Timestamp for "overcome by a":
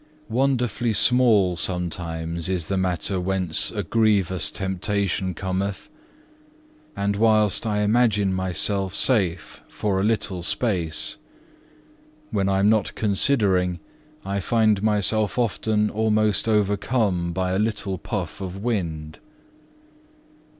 16.47-17.59